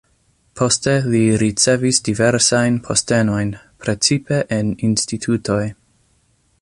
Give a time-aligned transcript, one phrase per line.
[0.59, 3.53] Poste li ricevis diversajn postenojn,
[3.85, 5.63] precipe en institutoj.